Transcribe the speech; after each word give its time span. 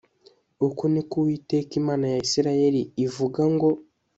uku 0.67 0.83
ni 0.93 1.01
ko 1.09 1.15
uwiteka 1.21 1.71
imana 1.81 2.05
ya 2.13 2.17
isirayeli 2.25 2.81
ivuga 3.05 3.41
ngo 3.53 3.69